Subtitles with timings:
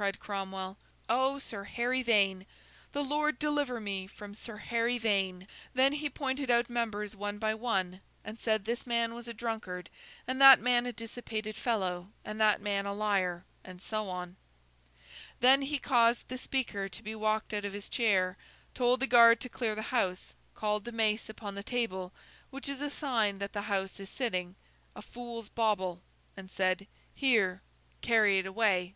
[0.00, 0.76] cried Cromwell;
[1.08, 2.46] 'O, Sir Harry Vane!
[2.92, 7.52] The Lord deliver me from Sir Harry Vane!' Then he pointed out members one by
[7.52, 9.90] one, and said this man was a drunkard,
[10.24, 14.36] and that man a dissipated fellow, and that man a liar, and so on.
[15.40, 18.36] Then he caused the Speaker to be walked out of his chair,
[18.74, 22.88] told the guard to clear the House, called the mace upon the table—which is a
[22.88, 26.02] sign that the House is sitting—'a fool's bauble,'
[26.36, 27.62] and said, 'here,
[28.00, 28.94] carry it away!